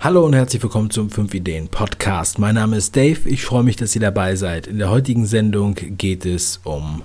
[0.00, 2.38] Hallo und herzlich willkommen zum 5 Ideen Podcast.
[2.38, 3.28] Mein Name ist Dave.
[3.28, 4.68] Ich freue mich, dass ihr dabei seid.
[4.68, 7.02] In der heutigen Sendung geht es um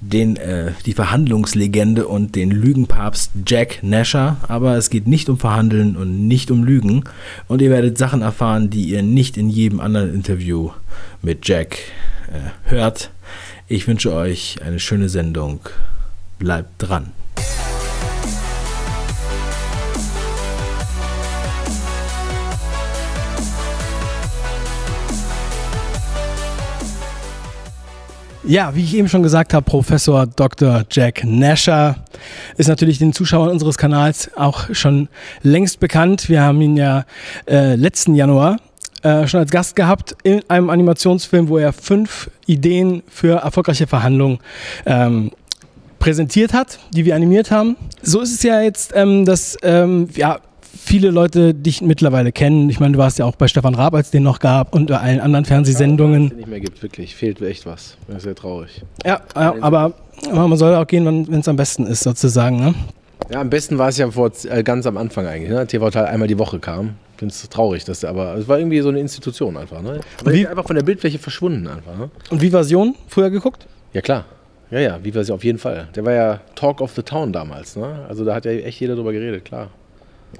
[0.00, 4.38] den, äh, die Verhandlungslegende und den Lügenpapst Jack Nasher.
[4.48, 7.04] Aber es geht nicht um Verhandeln und nicht um Lügen.
[7.46, 10.72] Und ihr werdet Sachen erfahren, die ihr nicht in jedem anderen Interview
[11.22, 11.78] mit Jack
[12.26, 13.10] äh, hört.
[13.68, 15.60] Ich wünsche euch eine schöne Sendung.
[16.40, 17.12] Bleibt dran.
[28.48, 30.84] Ja, wie ich eben schon gesagt habe, Professor Dr.
[30.88, 31.96] Jack Nasher
[32.56, 35.08] ist natürlich den Zuschauern unseres Kanals auch schon
[35.42, 36.28] längst bekannt.
[36.28, 37.06] Wir haben ihn ja
[37.48, 38.58] äh, letzten Januar
[39.02, 44.38] äh, schon als Gast gehabt in einem Animationsfilm, wo er fünf Ideen für erfolgreiche Verhandlungen
[44.84, 45.32] ähm,
[45.98, 47.74] präsentiert hat, die wir animiert haben.
[48.00, 50.38] So ist es ja jetzt, ähm, dass ja,
[50.76, 52.70] viele Leute dich mittlerweile kennen.
[52.70, 54.88] Ich meine, du warst ja auch bei Stefan Raab, als es den noch gab, und
[54.88, 56.24] bei allen anderen Fernsehsendungen.
[56.24, 57.14] Ja, es nicht mehr gibt, wirklich.
[57.14, 57.96] Fehlt echt was.
[58.06, 58.82] Das ist sehr traurig.
[59.04, 59.94] Ja, ja aber,
[60.30, 62.58] aber, man soll auch gehen, wenn es am besten ist, sozusagen.
[62.58, 62.74] Ne?
[63.30, 65.50] Ja, am besten war es ja vor, äh, ganz am Anfang eigentlich.
[65.50, 65.66] Ne?
[65.66, 66.94] TV Teil einmal die Woche kam.
[67.14, 69.80] Ich finde es traurig, dass der, aber es war irgendwie so eine Institution einfach.
[69.82, 70.00] Ne?
[70.20, 71.96] Aber wie, einfach von der Bildfläche verschwunden einfach.
[71.96, 72.10] Ne?
[72.30, 73.66] Und Vivasion früher geguckt?
[73.92, 74.26] Ja, klar.
[74.70, 75.88] Ja, ja, Vivasion auf jeden Fall.
[75.94, 77.76] Der war ja Talk of the Town damals.
[77.76, 78.04] Ne?
[78.08, 79.70] Also da hat ja echt jeder drüber geredet, klar.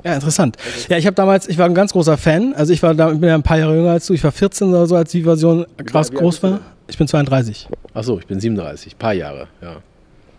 [0.05, 0.57] Ja, interessant.
[0.89, 2.55] Ja, ich habe damals, ich war ein ganz großer Fan.
[2.55, 4.15] Also ich war da, bin ja ein paar Jahre jünger als du.
[4.15, 6.61] Ich war 14 oder so, als die Version krass groß war.
[6.89, 7.69] Ich bin 32.
[7.95, 8.95] Achso, ich bin 37.
[8.95, 9.77] Ein paar Jahre, ja.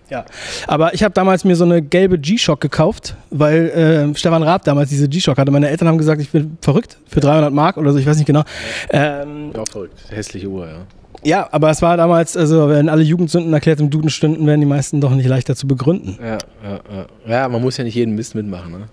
[0.09, 0.23] Ja,
[0.67, 3.69] aber ich habe damals mir so eine gelbe G-Shock gekauft, weil
[4.13, 5.51] äh, Stefan Raab damals diese G-Shock hatte.
[5.51, 8.25] Meine Eltern haben gesagt, ich bin verrückt für 300 Mark oder so, ich weiß nicht
[8.25, 8.43] genau.
[8.89, 9.99] Ähm, ja, verrückt.
[10.09, 10.77] Hässliche Uhr, ja.
[11.23, 14.65] Ja, aber es war damals, also wenn alle Jugendsünden erklärt im Duden stünden, wären die
[14.65, 16.17] meisten doch nicht leichter zu begründen.
[16.21, 17.07] Ja, ja, ja.
[17.27, 18.87] ja man muss ja nicht jeden Mist mitmachen, ne?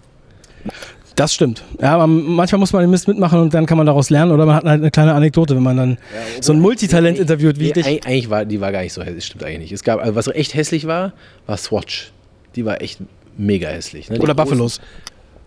[1.16, 1.62] Das stimmt.
[1.80, 4.46] Ja, aber manchmal muss man den Mist mitmachen und dann kann man daraus lernen oder
[4.46, 7.66] man hat halt eine kleine Anekdote, wenn man dann ja, so ein Multitalent interviewt wie
[7.66, 7.86] nee, dich.
[7.86, 9.72] Eigentlich war die war gar nicht so hässlich, stimmt eigentlich nicht.
[9.72, 11.12] Es gab, also was echt hässlich war,
[11.46, 12.10] war Swatch.
[12.56, 13.00] Die war echt
[13.36, 14.10] mega hässlich.
[14.10, 14.18] Ne?
[14.18, 14.80] Oder Buffalos.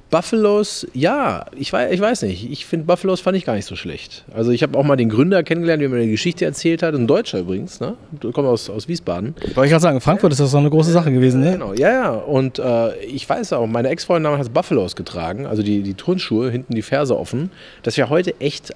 [0.10, 2.50] Buffalos, ja, ich weiß, ich weiß nicht.
[2.50, 4.24] Ich finde Buffalos fand ich gar nicht so schlecht.
[4.34, 6.96] Also ich habe auch mal den Gründer kennengelernt, der mir eine Geschichte erzählt hat.
[6.96, 7.96] Ein Deutscher übrigens, ne?
[8.20, 9.36] Du kommst aus, aus Wiesbaden.
[9.56, 11.54] Wollte ich gerade sagen, Frankfurt ist das so eine große Sache gewesen, ne?
[11.54, 12.10] Genau, ja, ja.
[12.12, 16.50] Und äh, ich weiß auch, meine Ex-Freundin damals hat Buffalos getragen, also die, die Turnschuhe,
[16.52, 17.52] hinten die Ferse offen.
[17.84, 18.74] Das ja heute echt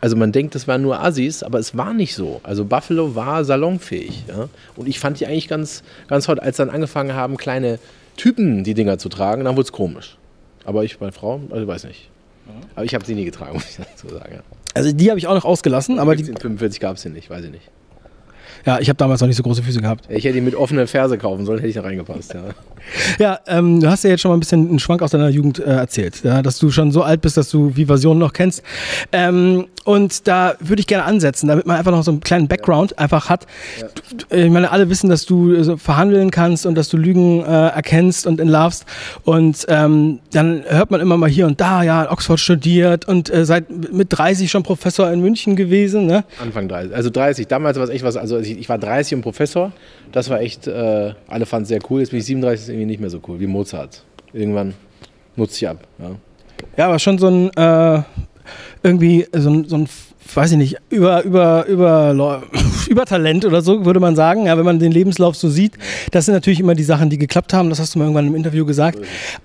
[0.00, 2.38] also man denkt, das waren nur Assis, aber es war nicht so.
[2.42, 4.24] Also Buffalo war salonfähig.
[4.28, 4.50] Ja?
[4.76, 7.78] Und ich fand die eigentlich ganz, ganz hot, als dann angefangen haben, kleine
[8.18, 10.18] Typen die Dinger zu tragen, dann wurde es komisch.
[10.64, 12.10] Aber ich, meine Frau, also weiß nicht.
[12.74, 14.40] Aber ich habe sie nie getragen, muss ich dazu sagen.
[14.74, 17.44] Also die habe ich auch noch ausgelassen, aber die 45 gab es sie nicht, weiß
[17.44, 17.70] ich nicht.
[18.66, 20.06] Ja, ich habe damals noch nicht so große Füße gehabt.
[20.08, 22.44] Ich hätte ihn mit offenen Ferse kaufen sollen, hätte ich da reingepasst, ja.
[23.18, 25.58] ja, ähm, du hast ja jetzt schon mal ein bisschen einen Schwank aus deiner Jugend
[25.58, 28.62] äh, erzählt, ja, dass du schon so alt bist, dass du Vivasion noch kennst.
[29.12, 32.92] Ähm, und da würde ich gerne ansetzen, damit man einfach noch so einen kleinen Background
[32.92, 32.98] ja.
[32.98, 33.46] einfach hat.
[33.80, 33.88] Ja.
[34.28, 37.68] Du, ich meine, alle wissen, dass du so verhandeln kannst und dass du Lügen äh,
[37.68, 38.86] erkennst und entlarvst.
[39.24, 43.44] Und ähm, dann hört man immer mal hier und da, ja, Oxford studiert und äh,
[43.44, 46.06] seit mit 30 schon Professor in München gewesen.
[46.06, 46.24] Ne?
[46.40, 47.46] Anfang 30, also 30.
[47.46, 49.72] Damals war es echt was, also ich, ich war 30 und Professor.
[50.12, 52.00] Das war echt, äh, alle fanden es sehr cool.
[52.00, 54.02] Jetzt bin ich 37, ist irgendwie nicht mehr so cool, wie Mozart.
[54.32, 54.74] Irgendwann
[55.36, 55.78] nutzt sich ab.
[55.98, 56.10] Ja,
[56.76, 58.02] ja aber schon so ein, äh,
[58.82, 59.88] irgendwie so ein, so ein
[60.32, 62.42] weiß ich nicht, über, über, über,
[62.88, 65.74] über Talent oder so, würde man sagen, ja, wenn man den Lebenslauf so sieht.
[66.10, 67.70] Das sind natürlich immer die Sachen, die geklappt haben.
[67.70, 68.98] Das hast du mal irgendwann im Interview gesagt.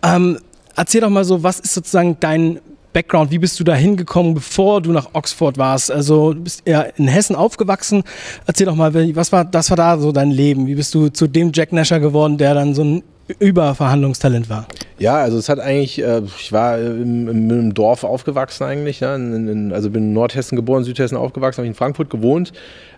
[0.03, 0.39] Ähm,
[0.75, 2.59] erzähl doch mal so, was ist sozusagen dein
[2.93, 3.31] Background?
[3.31, 5.91] Wie bist du da hingekommen, bevor du nach Oxford warst?
[5.91, 8.03] Also du bist ja in Hessen aufgewachsen.
[8.47, 10.65] Erzähl doch mal, was war, das war da so dein Leben?
[10.67, 13.03] Wie bist du zu dem Jack Nasher geworden, der dann so ein
[13.39, 14.67] Überverhandlungstalent war?
[14.97, 19.47] Ja, also es hat eigentlich, äh, ich war im, im Dorf aufgewachsen eigentlich, ja, in,
[19.47, 22.51] in, also bin in Nordhessen geboren, Südhessen aufgewachsen, habe in Frankfurt gewohnt.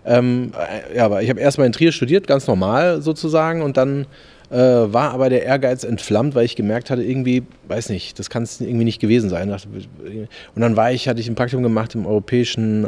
[0.04, 4.06] Ähm, äh, ja, aber ich habe erstmal in Trier studiert, ganz normal sozusagen und dann
[4.50, 8.42] äh, war aber der Ehrgeiz entflammt, weil ich gemerkt hatte, irgendwie, weiß nicht, das kann
[8.42, 9.50] es irgendwie nicht gewesen sein.
[9.50, 12.84] Und dann war ich, hatte ich ein Praktikum gemacht im europäischen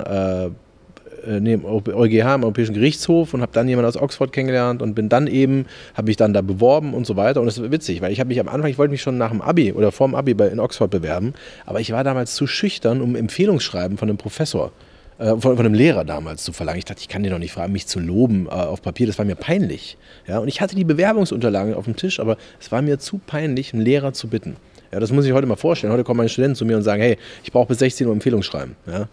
[1.26, 4.94] äh, nee, im EuGH, im Europäischen Gerichtshof und habe dann jemanden aus Oxford kennengelernt und
[4.94, 7.41] bin dann eben, habe mich dann da beworben und so weiter.
[7.41, 9.31] Und das ist witzig, weil ich habe mich am Anfang, ich wollte mich schon nach
[9.31, 11.35] dem Abi oder vor dem Abi bei, in Oxford bewerben,
[11.67, 14.73] aber ich war damals zu schüchtern, um Empfehlungsschreiben von einem Professor
[15.19, 16.79] äh, von, von, einem Lehrer damals zu verlangen.
[16.79, 19.19] Ich dachte, ich kann den doch nicht fragen, mich zu loben äh, auf Papier, das
[19.19, 19.97] war mir peinlich.
[20.26, 23.73] Ja, und ich hatte die Bewerbungsunterlagen auf dem Tisch, aber es war mir zu peinlich,
[23.73, 24.56] einen Lehrer zu bitten.
[24.93, 25.93] Ja, das muss ich heute mal vorstellen.
[25.93, 28.76] Heute kommen meine Studenten zu mir und sagen, hey, ich brauche bis 16 Uhr Empfehlungsschreiben.
[28.87, 29.09] Ja.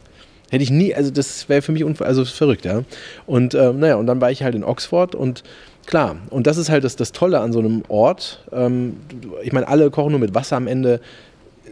[0.51, 2.83] Hätte ich nie, also das wäre für mich also verrückt, ja.
[3.25, 5.43] Und ähm, naja, und dann war ich halt in Oxford und
[5.85, 8.43] klar, und das ist halt das, das Tolle an so einem Ort.
[8.51, 8.97] Ähm,
[9.43, 10.99] ich meine, alle kochen nur mit Wasser am Ende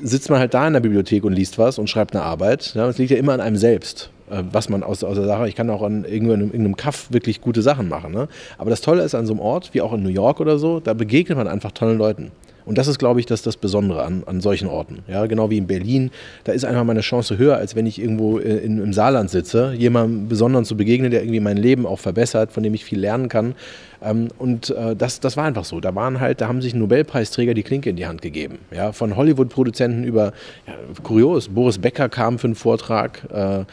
[0.01, 2.73] sitzt man halt da in der Bibliothek und liest was und schreibt eine Arbeit.
[2.73, 5.49] Ja, es liegt ja immer an einem selbst, äh, was man aus, aus der Sache,
[5.49, 8.13] ich kann auch an irgendeinem, irgendeinem Kaff wirklich gute Sachen machen.
[8.13, 8.29] Ne?
[8.57, 10.79] Aber das Tolle ist an so einem Ort, wie auch in New York oder so,
[10.79, 12.31] da begegnet man einfach tollen Leuten.
[12.69, 14.99] Und das ist, glaube ich, das, das Besondere an, an solchen Orten.
[15.07, 16.11] Ja, genau wie in Berlin.
[16.43, 19.73] Da ist einfach meine Chance höher, als wenn ich irgendwo äh, in, im Saarland sitze,
[19.75, 23.27] jemandem Besonderen zu begegnen, der irgendwie mein Leben auch verbessert, von dem ich viel lernen
[23.27, 23.55] kann.
[24.03, 25.79] Ähm, und äh, das, das war einfach so.
[25.79, 28.59] Da waren halt, da haben sich Nobelpreisträger die Klinke in die Hand gegeben.
[28.69, 30.33] Ja, von Hollywood-Produzenten über,
[30.67, 33.21] ja, kurios, Boris Becker kam für einen Vortrag.
[33.33, 33.65] Äh,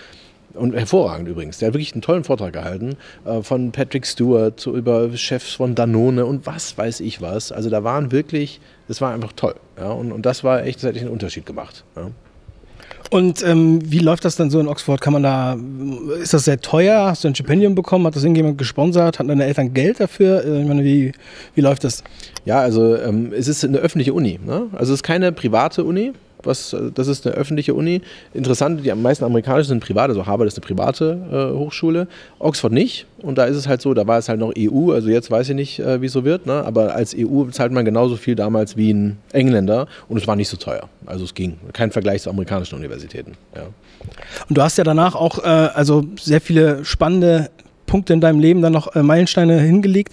[0.56, 1.58] und hervorragend übrigens.
[1.58, 6.26] Der hat wirklich einen tollen Vortrag gehalten äh, von Patrick Stewart über Chefs von Danone
[6.26, 7.52] und was weiß ich was.
[7.52, 9.54] Also da waren wirklich, das war einfach toll.
[9.78, 9.90] Ja?
[9.90, 11.84] Und, und das war echt, das hat einen Unterschied gemacht.
[11.96, 12.10] Ja?
[13.10, 15.00] Und ähm, wie läuft das dann so in Oxford?
[15.00, 15.56] Kann man da,
[16.20, 17.06] ist das sehr teuer?
[17.06, 18.06] Hast du ein Stipendium bekommen?
[18.06, 19.18] Hat das irgendjemand gesponsert?
[19.18, 20.44] Hatten deine Eltern Geld dafür?
[20.44, 21.12] Äh, ich meine, wie,
[21.54, 22.02] wie läuft das?
[22.44, 24.40] Ja, also ähm, es ist eine öffentliche Uni.
[24.44, 24.66] Ne?
[24.72, 26.12] Also es ist keine private Uni,
[26.46, 28.00] was, das ist eine öffentliche Uni.
[28.34, 32.08] Interessant, die meisten amerikanischen sind privat, also Harvard ist eine private äh, Hochschule,
[32.38, 33.06] Oxford nicht.
[33.18, 35.48] Und da ist es halt so, da war es halt noch EU, also jetzt weiß
[35.48, 36.64] ich nicht, äh, wie es so wird, ne?
[36.64, 40.48] aber als EU zahlt man genauso viel damals wie ein Engländer und es war nicht
[40.48, 40.88] so teuer.
[41.06, 41.56] Also es ging.
[41.72, 43.32] Kein Vergleich zu amerikanischen Universitäten.
[43.54, 43.62] Ja.
[44.48, 47.50] Und du hast ja danach auch äh, also sehr viele spannende
[47.86, 50.12] Punkte in deinem Leben dann noch äh, Meilensteine hingelegt.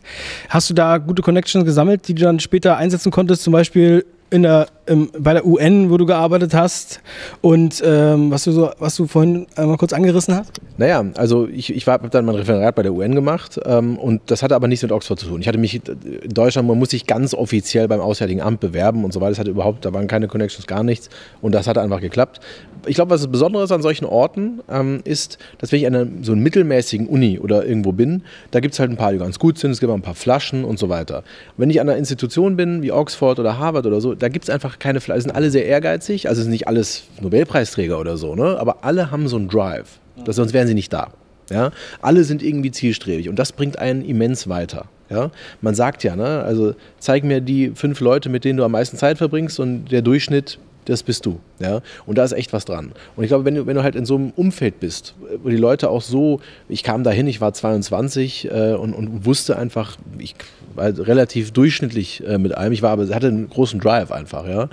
[0.49, 4.43] Hast du da gute Connections gesammelt, die du dann später einsetzen konntest, zum Beispiel in
[4.43, 7.01] der, im, bei der UN, wo du gearbeitet hast
[7.41, 10.59] und ähm, was, du so, was du vorhin einmal kurz angerissen hast?
[10.77, 14.43] Naja, also ich, ich habe dann mein Referat bei der UN gemacht ähm, und das
[14.43, 15.41] hatte aber nichts mit Oxford zu tun.
[15.41, 19.13] Ich hatte mich in Deutschland, man muss sich ganz offiziell beim Auswärtigen Amt bewerben und
[19.13, 19.31] so weiter.
[19.31, 21.09] Das hatte überhaupt, da waren keine Connections, gar nichts
[21.41, 22.41] und das hat einfach geklappt.
[22.85, 26.33] Ich glaube, was das Besondere an solchen Orten, ähm, ist, dass wenn ich an so
[26.33, 29.57] einer mittelmäßigen Uni oder irgendwo bin, da gibt es halt ein paar, die ganz gut
[29.57, 31.23] sind, es gibt auch ein paar Flaschen und so weiter.
[31.55, 34.49] Wenn ich an einer Institution bin, wie Oxford oder Harvard oder so, da gibt es
[34.49, 38.57] einfach keine Flaschen, sind alle sehr ehrgeizig, also sind nicht alles Nobelpreisträger oder so, ne?
[38.59, 41.11] aber alle haben so einen Drive, das, sonst wären sie nicht da.
[41.49, 41.71] Ja?
[42.01, 44.85] Alle sind irgendwie zielstrebig und das bringt einen immens weiter.
[45.09, 45.31] Ja?
[45.61, 46.43] Man sagt ja, ne?
[46.43, 50.01] also zeig mir die fünf Leute, mit denen du am meisten Zeit verbringst und der
[50.01, 51.39] Durchschnitt das bist du.
[51.59, 51.81] Ja?
[52.05, 52.93] Und da ist echt was dran.
[53.15, 55.57] Und ich glaube, wenn du, wenn du halt in so einem Umfeld bist, wo die
[55.57, 56.39] Leute auch so,
[56.69, 60.35] ich kam dahin, ich war 22 äh, und, und wusste einfach, ich
[60.75, 64.69] war relativ durchschnittlich äh, mit allem, ich war aber, hatte einen großen Drive einfach, ja.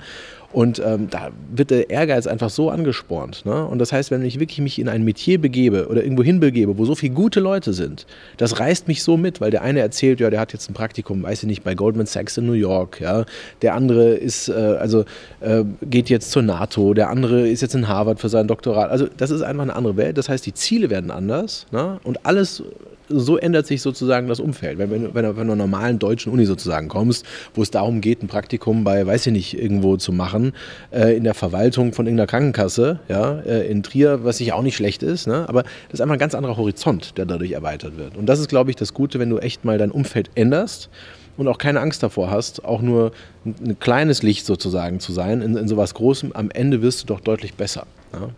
[0.53, 3.45] Und ähm, da wird der Ehrgeiz einfach so angespornt.
[3.45, 3.65] Ne?
[3.65, 6.85] Und das heißt, wenn ich wirklich mich in ein Metier begebe oder irgendwo hinbegebe, wo
[6.85, 8.05] so viele gute Leute sind,
[8.37, 11.23] das reißt mich so mit, weil der eine erzählt, ja, der hat jetzt ein Praktikum,
[11.23, 12.99] weiß ich nicht, bei Goldman Sachs in New York.
[12.99, 13.25] Ja?
[13.61, 15.05] Der andere ist, äh, also
[15.39, 18.89] äh, geht jetzt zur NATO, der andere ist jetzt in Harvard für sein Doktorat.
[18.89, 20.17] Also das ist einfach eine andere Welt.
[20.17, 21.99] Das heißt, die Ziele werden anders ne?
[22.03, 22.63] und alles
[23.13, 24.77] so ändert sich sozusagen das Umfeld.
[24.77, 28.23] Wenn, wenn, wenn du von einer normalen deutschen Uni sozusagen kommst, wo es darum geht,
[28.23, 30.53] ein Praktikum bei, weiß ich nicht, irgendwo zu machen,
[30.91, 34.75] äh, in der Verwaltung von irgendeiner Krankenkasse, ja, äh, in Trier, was sich auch nicht
[34.75, 35.45] schlecht ist, ne?
[35.47, 38.17] aber das ist einfach ein ganz anderer Horizont, der dadurch erweitert wird.
[38.17, 40.89] Und das ist, glaube ich, das Gute, wenn du echt mal dein Umfeld änderst
[41.37, 43.11] und auch keine Angst davor hast, auch nur
[43.45, 47.07] ein, ein kleines Licht sozusagen zu sein in, in sowas Großem, am Ende wirst du
[47.07, 47.85] doch deutlich besser.
[48.13, 48.29] Ja?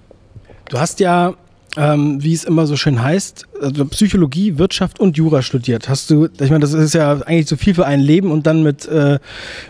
[0.70, 1.36] Du hast ja
[1.76, 5.90] ähm, wie es immer so schön heißt, also Psychologie, Wirtschaft und Jura studiert.
[5.90, 8.64] Hast du, ich meine, das ist ja eigentlich zu viel für ein Leben und dann
[8.64, 9.20] mit, äh,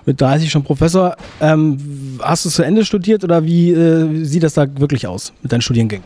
[0.06, 1.16] mit 30 schon Professor.
[1.40, 5.34] Ähm, hast du es zu Ende studiert oder wie äh, sieht das da wirklich aus
[5.42, 6.06] mit deinen Studiengängen?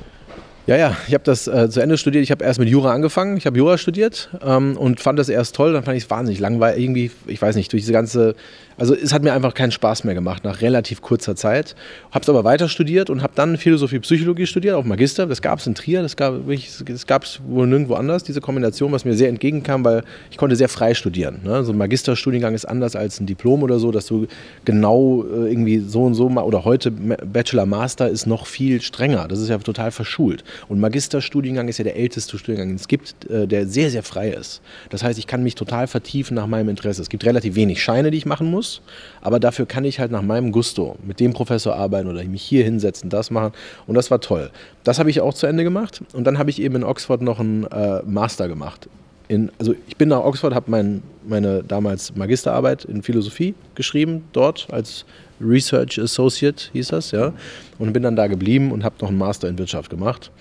[0.68, 2.24] Ja, ja, ich habe das äh, zu Ende studiert.
[2.24, 3.38] Ich habe erst mit Jura angefangen.
[3.38, 5.72] Ich habe Jura studiert ähm, und fand das erst toll.
[5.72, 6.84] Dann fand ich es wahnsinnig langweilig.
[6.84, 8.36] Irgendwie, ich weiß nicht, durch diese ganze
[8.78, 11.76] also es hat mir einfach keinen Spaß mehr gemacht nach relativ kurzer Zeit.
[12.12, 15.26] Habe es aber weiter studiert und habe dann Philosophie, Psychologie studiert, auch Magister.
[15.26, 19.16] Das gab es in Trier, das gab es wohl nirgendwo anders, diese Kombination, was mir
[19.16, 21.40] sehr entgegenkam, weil ich konnte sehr frei studieren.
[21.44, 21.64] Ne?
[21.64, 24.28] So ein Magisterstudiengang ist anders als ein Diplom oder so, dass du
[24.64, 29.28] genau äh, irgendwie so und so, oder heute Bachelor, Master ist noch viel strenger.
[29.28, 30.44] Das ist ja total verschult.
[30.68, 34.30] Und Magisterstudiengang ist ja der älteste Studiengang, den es gibt, äh, der sehr, sehr frei
[34.30, 34.62] ist.
[34.90, 37.02] Das heißt, ich kann mich total vertiefen nach meinem Interesse.
[37.02, 38.82] Es gibt relativ wenig Scheine, die ich machen muss muss.
[39.22, 42.64] Aber dafür kann ich halt nach meinem Gusto mit dem Professor arbeiten oder mich hier
[42.64, 43.54] hinsetzen, das machen.
[43.88, 44.52] Und das war toll.
[44.84, 46.02] Das habe ich auch zu Ende gemacht.
[46.14, 48.88] Und dann habe ich eben in Oxford noch einen äh, Master gemacht.
[49.28, 54.68] In, also ich bin nach Oxford, habe mein, meine damals Magisterarbeit in Philosophie geschrieben, dort
[54.72, 55.04] als
[55.42, 57.34] Research Associate hieß das, ja.
[57.78, 60.32] Und bin dann da geblieben und habe noch einen Master in Wirtschaft gemacht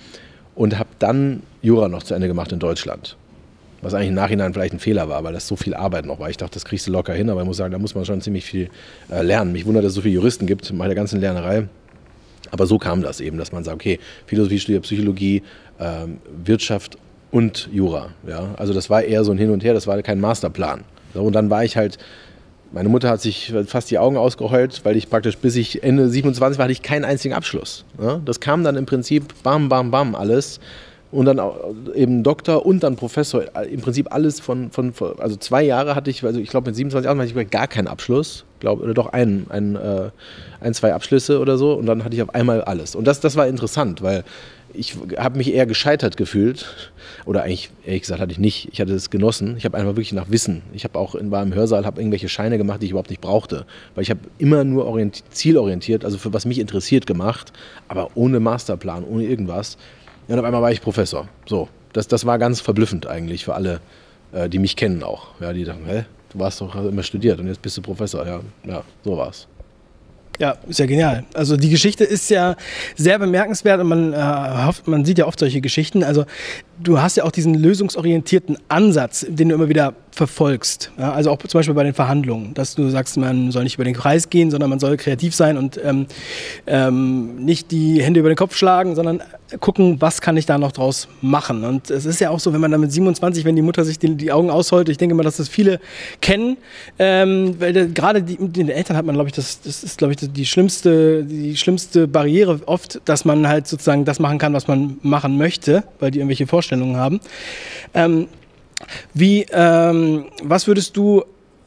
[0.55, 3.17] und habe dann Jura noch zu Ende gemacht in Deutschland.
[3.83, 6.31] Was eigentlich im Nachhinein vielleicht ein Fehler war, weil das so viel Arbeit noch war.
[6.31, 8.21] Ich dachte, das kriegst du locker hin, aber ich muss sagen, da muss man schon
[8.21, 8.71] ziemlich viel
[9.11, 9.53] äh, lernen.
[9.53, 11.69] Mich wundert, dass es so viele Juristen gibt bei der ganzen Lernerei.
[12.51, 15.43] Aber so kam das eben, dass man sagt, okay, Philosophie studiert Psychologie,
[15.79, 16.97] ähm, Wirtschaft
[17.31, 18.11] und Jura.
[18.27, 18.55] Ja?
[18.57, 20.85] Also das war eher so ein Hin und Her, das war kein Masterplan.
[21.13, 21.99] So, und dann war ich halt
[22.73, 26.59] Meine Mutter hat sich fast die Augen ausgeheult, weil ich praktisch bis ich Ende 27
[26.59, 27.85] war, hatte ich keinen einzigen Abschluss.
[28.01, 28.21] Ja?
[28.25, 30.61] Das kam dann im Prinzip bam, bam, bam alles.
[31.13, 31.41] Und dann
[31.95, 33.45] eben Doktor und dann Professor.
[33.71, 37.07] Im Prinzip alles von, von also zwei Jahre hatte ich, also ich glaube mit 27
[37.07, 38.45] Jahren hatte ich gar keinen Abschluss.
[38.59, 40.11] Glaub, oder doch ein, ein, äh,
[40.61, 41.75] ein, zwei Abschlüsse oder so.
[41.75, 42.95] Und dann hatte ich auf einmal alles.
[42.97, 44.25] Und das, das war interessant, weil
[44.73, 46.67] ich habe mich eher gescheitert gefühlt.
[47.25, 48.69] Oder eigentlich, ehrlich gesagt, hatte ich nicht.
[48.73, 49.57] Ich hatte es genossen.
[49.57, 50.63] Ich habe einfach wirklich nach Wissen.
[50.73, 53.65] Ich habe auch in, im Hörsaal, habe irgendwelche Scheine gemacht, die ich überhaupt nicht brauchte.
[53.95, 57.53] Weil ich habe immer nur zielorientiert, also für was mich interessiert gemacht,
[57.89, 59.77] aber ohne Masterplan, ohne irgendwas.
[60.29, 61.29] Ja, und auf einmal war ich Professor.
[61.47, 63.81] So, das, das war ganz verblüffend eigentlich für alle,
[64.33, 65.29] äh, die mich kennen auch.
[65.41, 68.27] Ja, die dachten, hä, du warst doch immer studiert und jetzt bist du Professor.
[68.27, 69.47] Ja, ja so war's.
[70.39, 71.25] Ja, ist ja genial.
[71.33, 72.57] Also die Geschichte ist ja
[72.95, 74.17] sehr bemerkenswert und man, äh,
[74.67, 76.05] hofft, man sieht ja oft solche Geschichten.
[76.05, 76.27] Also
[76.83, 80.93] du hast ja auch diesen lösungsorientierten Ansatz, den du immer wieder verfolgst.
[80.99, 83.85] Ja, also auch zum Beispiel bei den Verhandlungen, dass du sagst, man soll nicht über
[83.85, 86.07] den Kreis gehen, sondern man soll kreativ sein und ähm,
[86.67, 89.23] ähm, nicht die Hände über den Kopf schlagen, sondern
[89.61, 91.65] gucken, was kann ich da noch draus machen.
[91.65, 93.99] Und es ist ja auch so, wenn man dann mit 27, wenn die Mutter sich
[93.99, 95.81] die, die Augen ausholt, ich denke mal, dass das viele
[96.21, 96.57] kennen,
[96.99, 100.47] ähm, weil gerade den Eltern hat man, glaube ich, das, das ist, glaube ich, die
[100.47, 105.39] schlimmste, die schlimmste Barriere oft, dass man halt sozusagen das machen kann, was man machen
[105.39, 107.21] möchte, weil die irgendwelche Vorstellungen haben.
[107.95, 108.27] Ähm,
[109.15, 111.25] wie, ähm, was würdest du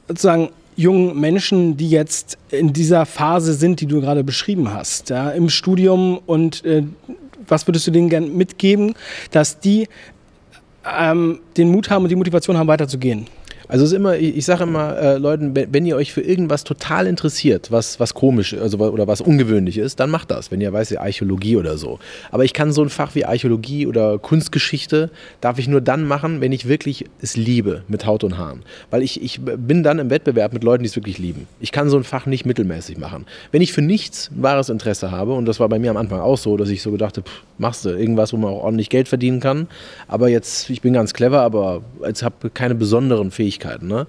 [0.08, 5.30] sozusagen jungen Menschen, die jetzt in dieser Phase sind, die du gerade beschrieben hast, ja,
[5.32, 6.84] im Studium und äh,
[7.50, 8.94] was würdest du denen gerne mitgeben,
[9.32, 9.88] dass die
[10.86, 13.28] ähm, den Mut haben und die Motivation haben, weiterzugehen?
[13.72, 16.64] Also es ist immer, ich, ich sage immer äh, Leuten, wenn ihr euch für irgendwas
[16.64, 20.74] total interessiert, was, was komisch also, oder was ungewöhnlich ist, dann macht das, wenn ihr
[20.74, 22.00] weiß, Archäologie oder so.
[22.32, 26.42] Aber ich kann so ein Fach wie Archäologie oder Kunstgeschichte, darf ich nur dann machen,
[26.42, 28.64] wenn ich wirklich es liebe, mit Haut und Haaren.
[28.90, 31.48] Weil ich, ich bin dann im Wettbewerb mit Leuten, die es wirklich lieben.
[31.60, 33.28] Ich kann so ein Fach nicht mittelmäßig machen.
[33.52, 36.40] Wenn ich für nichts wahres Interesse habe, und das war bei mir am Anfang auch
[36.40, 39.42] so, dass ich so gedacht habe, machst du irgendwas, wo man auch ordentlich Geld verdienen
[39.42, 39.68] kann.
[40.08, 43.88] Aber jetzt, ich bin ganz clever, aber jetzt habe keine besonderen Fähigkeiten Fähigkeiten.
[43.88, 44.08] Ne?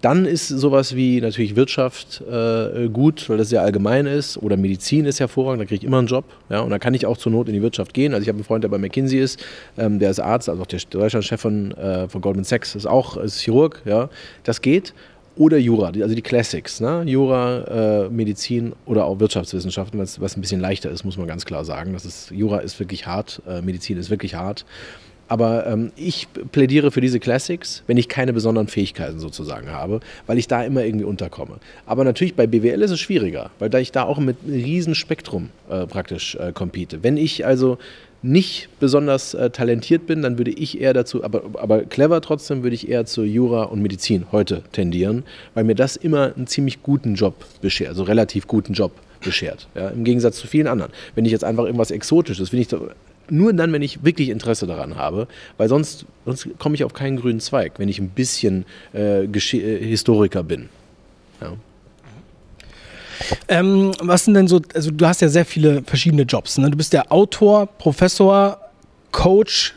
[0.00, 4.38] Dann ist sowas wie natürlich Wirtschaft äh, gut, weil das sehr allgemein ist.
[4.38, 6.24] Oder Medizin ist hervorragend, da kriege ich immer einen Job.
[6.48, 6.60] Ja?
[6.60, 8.14] Und da kann ich auch zur Not in die Wirtschaft gehen.
[8.14, 9.44] Also ich habe einen Freund, der bei McKinsey ist,
[9.76, 13.18] ähm, der ist Arzt, also auch der Deutschlandchef von, äh, von Goldman Sachs ist auch
[13.18, 13.82] ist Chirurg.
[13.84, 14.08] Ja?
[14.44, 14.94] Das geht.
[15.36, 16.80] Oder Jura, also die Classics.
[16.80, 17.02] Ne?
[17.06, 21.44] Jura, äh, Medizin oder auch Wirtschaftswissenschaften, was, was ein bisschen leichter ist, muss man ganz
[21.44, 21.92] klar sagen.
[21.92, 24.64] Das ist, Jura ist wirklich hart, äh, Medizin ist wirklich hart.
[25.30, 30.38] Aber ähm, ich plädiere für diese Classics, wenn ich keine besonderen Fähigkeiten sozusagen habe, weil
[30.38, 31.60] ich da immer irgendwie unterkomme.
[31.86, 34.96] Aber natürlich bei BWL ist es schwieriger, weil da ich da auch mit einem riesen
[34.96, 37.04] Spektrum äh, praktisch äh, compete.
[37.04, 37.78] Wenn ich also
[38.22, 42.74] nicht besonders äh, talentiert bin, dann würde ich eher dazu, aber, aber clever trotzdem, würde
[42.74, 45.22] ich eher zu Jura und Medizin heute tendieren,
[45.54, 49.68] weil mir das immer einen ziemlich guten Job beschert, also relativ guten Job beschert.
[49.76, 50.90] Ja, Im Gegensatz zu vielen anderen.
[51.14, 52.68] Wenn ich jetzt einfach irgendwas Exotisches, wenn ich
[53.30, 57.18] nur dann, wenn ich wirklich Interesse daran habe, weil sonst, sonst komme ich auf keinen
[57.18, 60.68] grünen Zweig, wenn ich ein bisschen äh, äh, Historiker bin.
[61.40, 61.52] Ja.
[63.48, 66.58] Ähm, was sind denn so, also du hast ja sehr viele verschiedene Jobs.
[66.58, 66.70] Ne?
[66.70, 68.58] Du bist der Autor, Professor,
[69.12, 69.76] Coach,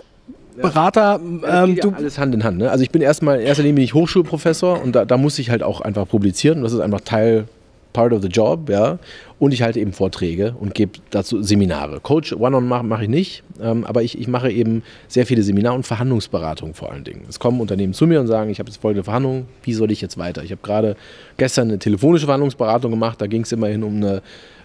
[0.56, 1.20] Berater.
[1.22, 2.60] Ähm, ja alles Hand in Hand.
[2.60, 2.70] Ne?
[2.70, 5.50] Also ich bin erstmal, in erster Linie bin ich Hochschulprofessor und da, da muss ich
[5.50, 6.64] halt auch einfach publizieren.
[6.64, 7.46] Das ist einfach Teil
[7.92, 8.98] part of the job, ja.
[9.44, 12.00] Und ich halte eben Vorträge und gebe dazu Seminare.
[12.00, 15.76] Coach One-on mache mach ich nicht, ähm, aber ich, ich mache eben sehr viele Seminare
[15.76, 17.26] und Verhandlungsberatungen vor allen Dingen.
[17.28, 20.00] Es kommen Unternehmen zu mir und sagen, ich habe jetzt folgende Verhandlung, wie soll ich
[20.00, 20.46] jetzt weiter?
[20.46, 20.96] Ich habe gerade
[21.36, 24.22] gestern eine telefonische Verhandlungsberatung gemacht, da ging es immerhin um einen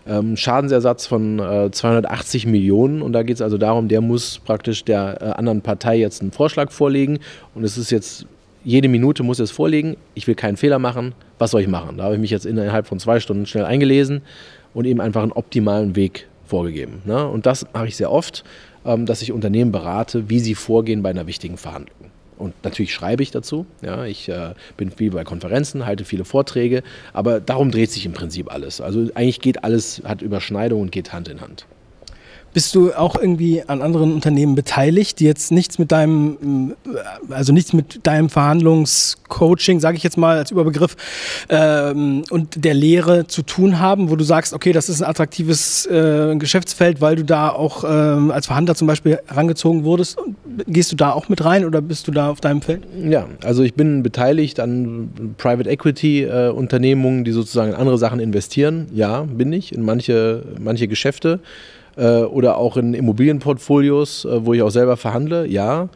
[0.06, 4.84] ähm, Schadensersatz von äh, 280 Millionen und da geht es also darum, der muss praktisch
[4.84, 7.18] der äh, anderen Partei jetzt einen Vorschlag vorlegen
[7.56, 8.26] und es ist jetzt
[8.64, 11.96] jede Minute muss es vorlegen, ich will keinen Fehler machen, was soll ich machen?
[11.96, 14.22] Da habe ich mich jetzt innerhalb von zwei Stunden schnell eingelesen
[14.74, 17.02] und eben einfach einen optimalen Weg vorgegeben.
[17.04, 17.26] Ne?
[17.26, 18.44] Und das mache ich sehr oft,
[18.84, 22.10] ähm, dass ich Unternehmen berate, wie sie vorgehen bei einer wichtigen Verhandlung.
[22.38, 23.66] Und natürlich schreibe ich dazu.
[23.82, 26.82] Ja, ich äh, bin viel bei Konferenzen, halte viele Vorträge,
[27.12, 28.80] aber darum dreht sich im Prinzip alles.
[28.80, 31.66] Also eigentlich geht alles, hat Überschneidung und geht Hand in Hand.
[32.54, 37.52] Bist du auch irgendwie an anderen Unternehmen beteiligt, die jetzt nichts mit deinem, äh, also
[37.52, 40.96] nichts mit deinem Verhandlungscoaching, sage ich jetzt mal als Überbegriff,
[41.48, 45.86] ähm, und der Lehre zu tun haben, wo du sagst, okay, das ist ein attraktives
[45.86, 50.18] äh, Geschäftsfeld, weil du da auch äh, als Verhandler zum Beispiel herangezogen wurdest.
[50.66, 52.82] Gehst du da auch mit rein oder bist du da auf deinem Feld?
[53.08, 58.20] Ja, also ich bin beteiligt an Private Equity äh, Unternehmungen, die sozusagen in andere Sachen
[58.20, 58.86] investieren.
[58.92, 61.40] Ja, bin ich, in manche, manche Geschäfte.
[61.98, 65.88] Äh, oder auch in Immobilienportfolios, äh, wo ich auch selber verhandle, ja.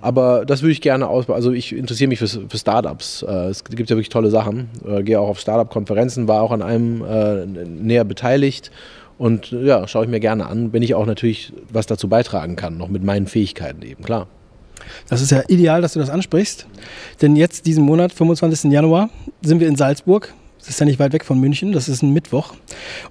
[0.00, 1.34] Aber das würde ich gerne ausbauen.
[1.34, 3.22] Also ich interessiere mich für, für Startups.
[3.22, 4.68] Äh, es gibt ja wirklich tolle Sachen.
[4.86, 8.70] Äh, gehe auch auf Startup-Konferenzen, war auch an einem äh, näher beteiligt.
[9.18, 12.78] Und ja, schaue ich mir gerne an, wenn ich auch natürlich was dazu beitragen kann,
[12.78, 14.28] noch mit meinen Fähigkeiten eben, klar.
[15.08, 16.66] Das ist ja ideal, dass du das ansprichst.
[17.20, 18.70] Denn jetzt, diesen Monat, 25.
[18.70, 19.10] Januar,
[19.42, 20.32] sind wir in Salzburg.
[20.58, 22.54] Das ist ja nicht weit weg von München, das ist ein Mittwoch.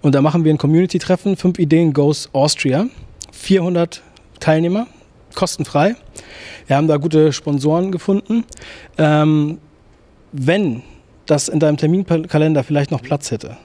[0.01, 2.87] Und da machen wir ein Community-Treffen, 5 Ideen Goes Austria.
[3.31, 4.01] 400
[4.39, 4.87] Teilnehmer,
[5.35, 5.95] kostenfrei.
[6.67, 8.43] Wir haben da gute Sponsoren gefunden.
[8.97, 9.59] Ähm,
[10.31, 10.83] wenn
[11.25, 13.57] das in deinem Terminkalender vielleicht noch Platz hätte.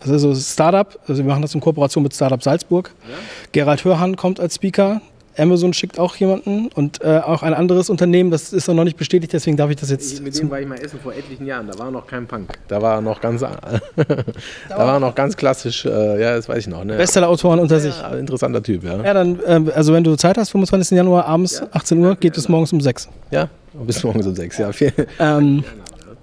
[0.00, 2.94] Also so Startup, also wir machen das in Kooperation mit Startup Salzburg.
[3.02, 3.14] Ja.
[3.52, 5.02] Gerald Hörhan kommt als Speaker,
[5.40, 9.32] Amazon schickt auch jemanden und äh, auch ein anderes Unternehmen, das ist noch nicht bestätigt,
[9.32, 10.22] deswegen darf ich das jetzt.
[10.22, 12.58] Mit dem war ich mal essen vor etlichen Jahren, da war noch kein Punk.
[12.68, 13.40] Da war noch ganz,
[14.68, 16.84] da war noch ganz klassisch, äh, ja, das weiß ich noch.
[16.84, 16.96] Ne?
[16.96, 17.94] Bestseller-Autoren unter ja, sich.
[18.18, 19.02] Interessanter Typ, ja.
[19.02, 20.96] Ja, dann, äh, also wenn du Zeit hast, 25.
[20.96, 21.68] Januar abends, ja.
[21.72, 23.08] 18 Uhr, geht es morgens um 6.
[23.30, 24.72] Ja, bis morgens um 6, ja.
[24.72, 24.92] Viel.
[25.18, 25.64] Ähm,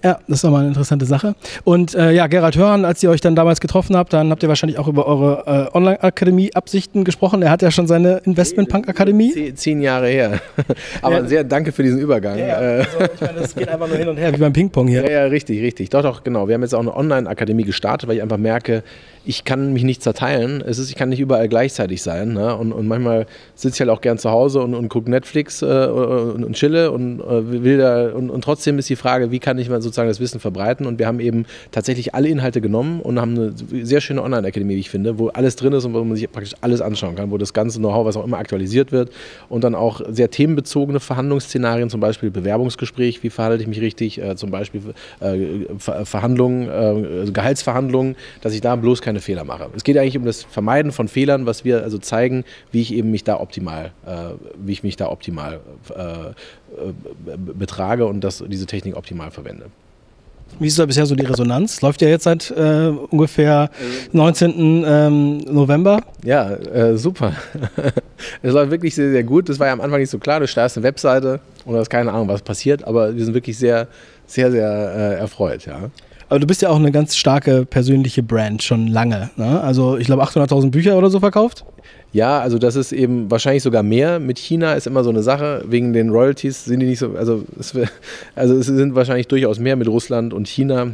[0.03, 1.35] ja, das ist nochmal eine interessante Sache.
[1.63, 4.49] Und äh, ja, Gerald Hörn, als ihr euch dann damals getroffen habt, dann habt ihr
[4.49, 7.41] wahrscheinlich auch über eure äh, Online-Akademie-Absichten gesprochen.
[7.41, 9.33] Er hat ja schon seine Investment-Punk-Akademie.
[9.33, 10.39] Zehn, zehn, Jahre her.
[11.01, 11.25] Aber ja.
[11.25, 12.37] sehr danke für diesen Übergang.
[12.37, 12.55] Ja, ja.
[12.55, 15.03] Also, ich meine, das geht einfach nur hin und her, wie beim Ping-Pong hier.
[15.03, 15.89] Ja, ja, richtig, richtig.
[15.89, 16.47] Doch, doch, genau.
[16.47, 18.83] Wir haben jetzt auch eine Online-Akademie gestartet, weil ich einfach merke,
[19.27, 20.63] ich kann mich nicht zerteilen.
[20.65, 22.33] Es ist, ich kann nicht überall gleichzeitig sein.
[22.33, 22.55] Ne?
[22.55, 23.25] Und, und manchmal
[23.55, 26.91] sitze ich halt auch gern zu Hause und, und gucke Netflix äh, und, und, chille
[26.91, 28.09] und äh, will da.
[28.13, 30.85] Und, und trotzdem ist die Frage, wie kann ich mal sozusagen das Wissen verbreiten?
[30.85, 34.79] Und wir haben eben tatsächlich alle Inhalte genommen und haben eine sehr schöne Online-Akademie, wie
[34.79, 37.37] ich finde, wo alles drin ist und wo man sich praktisch alles anschauen kann, wo
[37.37, 39.11] das ganze Know-how, was auch immer aktualisiert wird
[39.49, 44.35] und dann auch sehr themenbezogene Verhandlungsszenarien, zum Beispiel Bewerbungsgespräch, wie verhalte ich mich richtig, äh,
[44.35, 44.81] zum Beispiel
[45.19, 45.35] äh,
[45.77, 49.69] Verhandlungen, äh, Gehaltsverhandlungen, dass ich da bloß keine Fehler mache.
[49.75, 53.11] Es geht eigentlich um das Vermeiden von Fehlern, was wir also zeigen, wie ich eben
[53.11, 54.11] mich da optimal, äh,
[54.57, 55.59] wie ich mich da optimal
[55.95, 56.33] äh
[57.35, 59.65] betrage und das, diese Technik optimal verwende.
[60.59, 61.81] Wie ist da bisher so die Resonanz?
[61.81, 63.69] Läuft ja jetzt seit äh, ungefähr
[64.11, 64.85] 19.
[64.87, 66.01] Ähm, November.
[66.23, 67.33] Ja, äh, super.
[68.41, 69.49] es läuft wirklich sehr, sehr gut.
[69.49, 70.39] Das war ja am Anfang nicht so klar.
[70.39, 73.57] Du startest eine Webseite und du hast keine Ahnung, was passiert, aber wir sind wirklich
[73.57, 73.87] sehr,
[74.25, 75.65] sehr, sehr äh, erfreut.
[75.65, 75.91] Ja.
[76.29, 79.29] Aber du bist ja auch eine ganz starke persönliche Brand schon lange.
[79.35, 79.61] Ne?
[79.61, 81.65] Also ich glaube 800.000 Bücher oder so verkauft.
[82.13, 84.19] Ja, also das ist eben wahrscheinlich sogar mehr.
[84.19, 85.63] Mit China ist immer so eine Sache.
[85.67, 87.15] Wegen den Royalties sind die nicht so.
[87.15, 87.73] Also es,
[88.35, 90.93] also es sind wahrscheinlich durchaus mehr mit Russland und China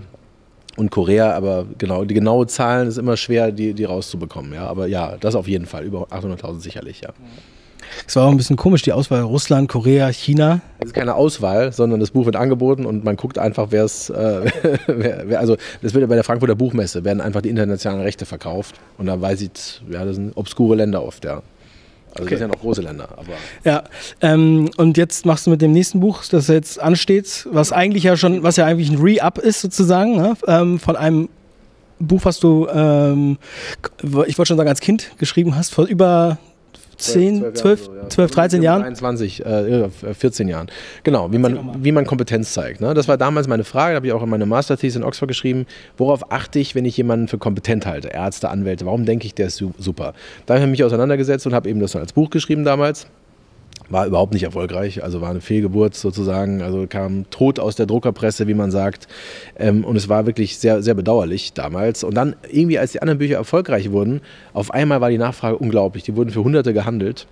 [0.75, 4.53] und Korea, aber genau, die genaue Zahlen ist immer schwer, die, die rauszubekommen.
[4.53, 5.83] Ja, aber ja, das auf jeden Fall.
[5.83, 7.09] Über 800.000 sicherlich, ja.
[7.09, 7.52] Mhm.
[8.07, 10.61] Es war auch ein bisschen komisch, die Auswahl Russland, Korea, China.
[10.79, 14.09] Es ist keine Auswahl, sondern das Buch wird angeboten und man guckt einfach, wer es,
[14.09, 14.51] äh,
[14.87, 19.05] wer, also das wird bei der Frankfurter Buchmesse, werden einfach die internationalen Rechte verkauft und
[19.05, 21.41] da weiß ich, ja, das sind obskure Länder oft, ja.
[22.15, 22.35] Also okay.
[22.35, 23.09] das sind ja noch große Länder.
[23.17, 23.83] Aber ja,
[24.21, 28.17] ähm, und jetzt machst du mit dem nächsten Buch, das jetzt ansteht, was eigentlich ja
[28.17, 30.35] schon, was ja eigentlich ein Re-Up ist sozusagen, ne?
[30.47, 31.29] ähm, von einem
[31.99, 33.37] Buch, was du, ähm,
[34.27, 36.37] ich wollte schon sagen, als Kind geschrieben hast, vor über
[37.03, 38.83] 10, 12, 12, 13 Jahren?
[38.83, 40.67] 21, äh, 14 Jahren.
[41.03, 42.81] Genau, wie man, wie man Kompetenz zeigt.
[42.81, 42.93] Ne?
[42.93, 45.65] Das war damals meine Frage, habe ich auch in meine Master Thesis in Oxford geschrieben.
[45.97, 48.09] Worauf achte ich, wenn ich jemanden für kompetent halte?
[48.09, 50.13] Ärzte, Anwälte, warum denke ich, der ist super?
[50.45, 53.07] Da habe ich mich auseinandergesetzt und habe eben das als Buch geschrieben damals
[53.93, 58.47] war überhaupt nicht erfolgreich, also war eine Fehlgeburt sozusagen, also kam tot aus der Druckerpresse,
[58.47, 59.07] wie man sagt.
[59.57, 62.03] Ähm, und es war wirklich sehr, sehr bedauerlich damals.
[62.03, 64.21] Und dann irgendwie, als die anderen Bücher erfolgreich wurden,
[64.53, 66.03] auf einmal war die Nachfrage unglaublich.
[66.03, 67.27] Die wurden für Hunderte gehandelt.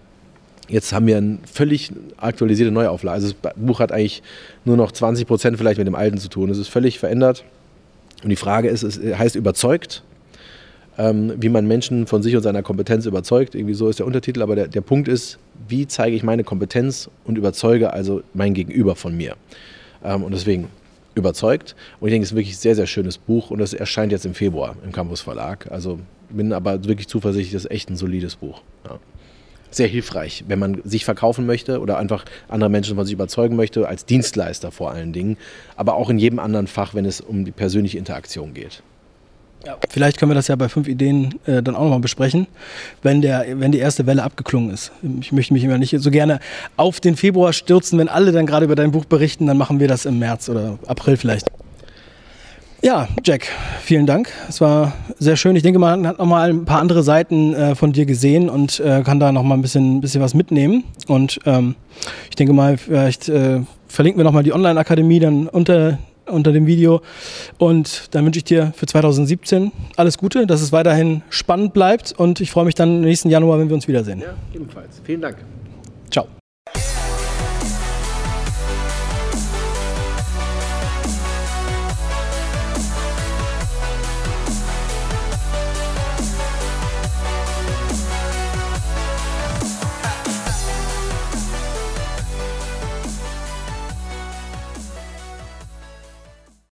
[0.69, 3.15] Jetzt haben wir eine völlig aktualisierte Neuauflage.
[3.15, 4.21] Also das Buch hat eigentlich
[4.63, 6.49] nur noch 20 Prozent vielleicht mit dem alten zu tun.
[6.49, 7.43] Es ist völlig verändert.
[8.23, 10.03] Und die Frage ist, es heißt überzeugt
[10.97, 13.55] ähm, wie man Menschen von sich und seiner Kompetenz überzeugt.
[13.55, 17.09] Irgendwie so ist der Untertitel, aber der, der Punkt ist, wie zeige ich meine Kompetenz
[17.23, 19.35] und überzeuge also mein Gegenüber von mir.
[20.03, 20.67] Ähm, und deswegen
[21.15, 21.75] überzeugt.
[21.99, 24.25] Und ich denke, es ist wirklich ein sehr, sehr schönes Buch und das erscheint jetzt
[24.25, 25.69] im Februar im Campus Verlag.
[25.71, 25.99] Also
[26.29, 28.61] bin aber wirklich zuversichtlich, das ist echt ein solides Buch.
[28.85, 28.99] Ja.
[29.69, 33.87] Sehr hilfreich, wenn man sich verkaufen möchte oder einfach andere Menschen von sich überzeugen möchte,
[33.87, 35.37] als Dienstleister vor allen Dingen,
[35.77, 38.83] aber auch in jedem anderen Fach, wenn es um die persönliche Interaktion geht.
[39.65, 39.77] Ja.
[39.89, 42.47] Vielleicht können wir das ja bei fünf Ideen äh, dann auch nochmal besprechen,
[43.03, 44.91] wenn, der, wenn die erste Welle abgeklungen ist.
[45.19, 46.39] Ich möchte mich immer nicht so gerne
[46.77, 49.87] auf den Februar stürzen, wenn alle dann gerade über dein Buch berichten, dann machen wir
[49.87, 51.47] das im März oder April vielleicht.
[52.83, 53.47] Ja, Jack,
[53.83, 54.31] vielen Dank.
[54.49, 55.55] Es war sehr schön.
[55.55, 59.03] Ich denke, man hat nochmal ein paar andere Seiten äh, von dir gesehen und äh,
[59.03, 60.83] kann da nochmal ein bisschen, bisschen was mitnehmen.
[61.07, 61.75] Und ähm,
[62.31, 65.99] ich denke mal, vielleicht äh, verlinken wir nochmal die Online-Akademie dann unter
[66.31, 67.01] unter dem Video.
[67.57, 72.41] Und dann wünsche ich dir für 2017 alles Gute, dass es weiterhin spannend bleibt und
[72.41, 74.19] ich freue mich dann nächsten Januar, wenn wir uns wiedersehen.
[74.19, 75.01] Ja, ebenfalls.
[75.03, 75.37] Vielen Dank.
[76.09, 76.27] Ciao.